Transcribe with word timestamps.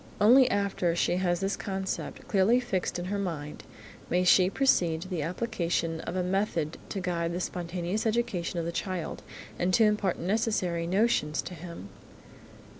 Only 0.19 0.49
after 0.49 0.95
she 0.95 1.17
has 1.17 1.41
this 1.41 1.55
concept 1.55 2.27
clearly 2.27 2.59
fixed 2.59 2.97
in 2.97 3.05
her 3.05 3.19
mind, 3.19 3.63
may 4.09 4.23
she 4.23 4.49
proceed 4.49 5.01
to 5.03 5.07
the 5.07 5.21
application 5.21 5.99
of 6.01 6.15
a 6.15 6.23
method 6.23 6.79
to 6.89 6.99
guide 6.99 7.33
the 7.33 7.39
spontaneous 7.39 8.07
education 8.07 8.57
of 8.57 8.65
the 8.65 8.71
child 8.71 9.21
and 9.59 9.71
to 9.75 9.83
impart 9.83 10.17
necessary 10.17 10.87
notions 10.87 11.43
to 11.43 11.53
him. 11.53 11.89